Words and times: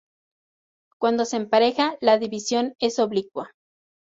Cuando 0.97 1.25
se 1.25 1.37
empareja, 1.37 1.95
la 2.01 2.17
división 2.17 2.73
es 2.79 2.97
oblicua. 2.97 3.51